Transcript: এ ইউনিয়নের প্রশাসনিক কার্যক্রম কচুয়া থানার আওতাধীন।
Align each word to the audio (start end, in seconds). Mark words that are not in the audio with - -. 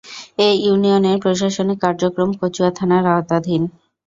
এ 0.39 0.49
ইউনিয়নের 0.63 1.17
প্রশাসনিক 1.23 1.77
কার্যক্রম 1.83 2.29
কচুয়া 2.41 2.71
থানার 2.77 3.03
আওতাধীন। 3.11 3.61